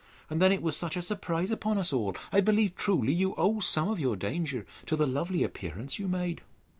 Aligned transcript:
And 0.31 0.41
then 0.41 0.51
it 0.51 0.63
was 0.63 0.75
such 0.75 0.97
a 0.97 1.01
surprise 1.03 1.51
upon 1.51 1.77
us 1.77 1.93
all!—I 1.93 2.41
believe 2.41 2.75
truly, 2.75 3.13
you 3.13 3.35
owe 3.35 3.59
some 3.59 3.87
of 3.87 3.99
your 3.99 4.15
danger 4.15 4.65
to 4.87 4.95
the 4.95 5.05
lovely 5.05 5.43
appearance 5.43 5.99
you 5.99 6.07
made. 6.07 6.41